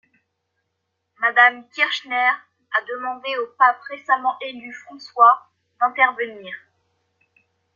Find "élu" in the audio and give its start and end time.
4.39-4.73